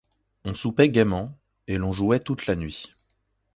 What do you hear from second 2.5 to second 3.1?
nuit.